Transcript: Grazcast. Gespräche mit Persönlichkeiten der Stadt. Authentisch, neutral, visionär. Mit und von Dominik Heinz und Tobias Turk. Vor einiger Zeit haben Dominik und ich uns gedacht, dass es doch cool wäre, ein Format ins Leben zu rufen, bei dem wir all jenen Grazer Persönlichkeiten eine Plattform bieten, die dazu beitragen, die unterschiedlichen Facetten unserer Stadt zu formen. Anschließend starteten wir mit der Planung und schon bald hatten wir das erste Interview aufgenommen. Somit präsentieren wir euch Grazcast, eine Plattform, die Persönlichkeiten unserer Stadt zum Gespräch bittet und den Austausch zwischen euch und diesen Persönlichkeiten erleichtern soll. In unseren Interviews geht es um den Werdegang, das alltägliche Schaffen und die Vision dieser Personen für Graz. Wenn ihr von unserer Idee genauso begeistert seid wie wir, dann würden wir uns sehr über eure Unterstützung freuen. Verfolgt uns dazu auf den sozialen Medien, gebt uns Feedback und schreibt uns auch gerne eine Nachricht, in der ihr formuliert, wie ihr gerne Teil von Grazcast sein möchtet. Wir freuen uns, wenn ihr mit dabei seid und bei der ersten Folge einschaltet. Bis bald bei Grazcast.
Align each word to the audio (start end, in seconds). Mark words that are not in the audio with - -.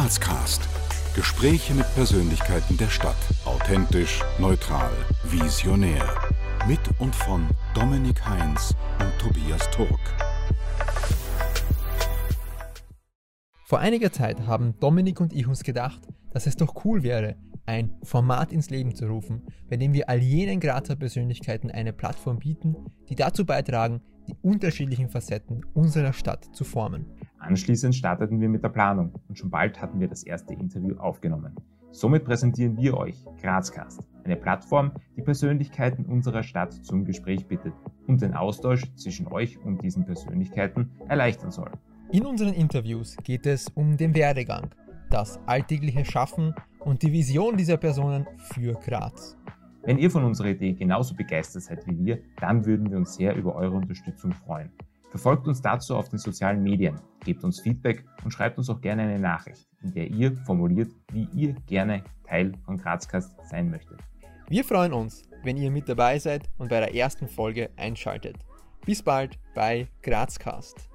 Grazcast. 0.00 0.66
Gespräche 1.14 1.74
mit 1.74 1.84
Persönlichkeiten 1.94 2.78
der 2.78 2.88
Stadt. 2.88 3.18
Authentisch, 3.44 4.22
neutral, 4.38 4.90
visionär. 5.24 6.02
Mit 6.66 6.80
und 6.98 7.14
von 7.14 7.46
Dominik 7.74 8.24
Heinz 8.24 8.74
und 8.98 9.12
Tobias 9.18 9.70
Turk. 9.72 10.00
Vor 13.66 13.80
einiger 13.80 14.10
Zeit 14.10 14.46
haben 14.46 14.74
Dominik 14.80 15.20
und 15.20 15.34
ich 15.34 15.46
uns 15.46 15.64
gedacht, 15.64 16.00
dass 16.32 16.46
es 16.46 16.56
doch 16.56 16.82
cool 16.86 17.02
wäre, 17.02 17.36
ein 17.66 17.94
Format 18.02 18.52
ins 18.52 18.70
Leben 18.70 18.94
zu 18.94 19.06
rufen, 19.06 19.48
bei 19.68 19.76
dem 19.76 19.92
wir 19.92 20.08
all 20.08 20.20
jenen 20.20 20.60
Grazer 20.60 20.96
Persönlichkeiten 20.96 21.70
eine 21.70 21.92
Plattform 21.92 22.38
bieten, 22.38 22.74
die 23.10 23.16
dazu 23.16 23.44
beitragen, 23.44 24.00
die 24.28 24.36
unterschiedlichen 24.40 25.10
Facetten 25.10 25.60
unserer 25.74 26.14
Stadt 26.14 26.48
zu 26.54 26.64
formen. 26.64 27.04
Anschließend 27.50 27.96
starteten 27.96 28.40
wir 28.40 28.48
mit 28.48 28.62
der 28.62 28.68
Planung 28.68 29.12
und 29.26 29.36
schon 29.36 29.50
bald 29.50 29.82
hatten 29.82 29.98
wir 29.98 30.06
das 30.06 30.22
erste 30.22 30.54
Interview 30.54 30.96
aufgenommen. 30.98 31.56
Somit 31.90 32.24
präsentieren 32.24 32.76
wir 32.76 32.96
euch 32.96 33.24
Grazcast, 33.42 34.06
eine 34.22 34.36
Plattform, 34.36 34.92
die 35.16 35.22
Persönlichkeiten 35.22 36.04
unserer 36.04 36.44
Stadt 36.44 36.72
zum 36.72 37.04
Gespräch 37.04 37.48
bittet 37.48 37.72
und 38.06 38.22
den 38.22 38.34
Austausch 38.34 38.84
zwischen 38.94 39.26
euch 39.26 39.58
und 39.64 39.82
diesen 39.82 40.04
Persönlichkeiten 40.04 40.92
erleichtern 41.08 41.50
soll. 41.50 41.72
In 42.12 42.24
unseren 42.24 42.54
Interviews 42.54 43.16
geht 43.24 43.46
es 43.46 43.66
um 43.70 43.96
den 43.96 44.14
Werdegang, 44.14 44.70
das 45.10 45.40
alltägliche 45.46 46.04
Schaffen 46.04 46.54
und 46.78 47.02
die 47.02 47.12
Vision 47.12 47.56
dieser 47.56 47.78
Personen 47.78 48.28
für 48.36 48.74
Graz. 48.74 49.36
Wenn 49.82 49.98
ihr 49.98 50.12
von 50.12 50.22
unserer 50.22 50.50
Idee 50.50 50.74
genauso 50.74 51.16
begeistert 51.16 51.64
seid 51.64 51.84
wie 51.88 51.98
wir, 51.98 52.20
dann 52.40 52.64
würden 52.64 52.88
wir 52.92 52.98
uns 52.98 53.16
sehr 53.16 53.34
über 53.34 53.56
eure 53.56 53.74
Unterstützung 53.74 54.34
freuen. 54.34 54.70
Verfolgt 55.10 55.48
uns 55.48 55.60
dazu 55.60 55.96
auf 55.96 56.08
den 56.08 56.18
sozialen 56.18 56.62
Medien, 56.62 57.00
gebt 57.24 57.42
uns 57.42 57.60
Feedback 57.60 58.04
und 58.24 58.30
schreibt 58.30 58.58
uns 58.58 58.70
auch 58.70 58.80
gerne 58.80 59.02
eine 59.02 59.18
Nachricht, 59.18 59.68
in 59.82 59.92
der 59.92 60.08
ihr 60.08 60.36
formuliert, 60.46 60.92
wie 61.12 61.28
ihr 61.34 61.54
gerne 61.66 62.04
Teil 62.26 62.52
von 62.64 62.78
Grazcast 62.78 63.34
sein 63.48 63.70
möchtet. 63.70 63.98
Wir 64.48 64.64
freuen 64.64 64.92
uns, 64.92 65.24
wenn 65.42 65.56
ihr 65.56 65.70
mit 65.70 65.88
dabei 65.88 66.18
seid 66.18 66.48
und 66.58 66.68
bei 66.68 66.80
der 66.80 66.94
ersten 66.94 67.28
Folge 67.28 67.70
einschaltet. 67.76 68.36
Bis 68.86 69.02
bald 69.02 69.38
bei 69.54 69.88
Grazcast. 70.02 70.89